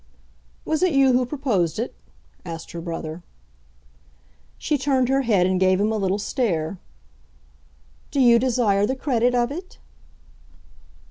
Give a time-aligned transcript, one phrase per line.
[0.65, 1.93] "Was it you who proposed it?"
[2.43, 3.21] asked her brother.
[4.57, 6.79] She turned her head and gave him a little stare.
[8.09, 9.77] "Do you desire the credit of it?"